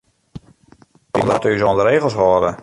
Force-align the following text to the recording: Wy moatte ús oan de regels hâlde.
Wy 1.15 1.23
moatte 1.27 1.51
ús 1.57 1.65
oan 1.67 1.79
de 1.81 1.85
regels 1.91 2.17
hâlde. 2.23 2.51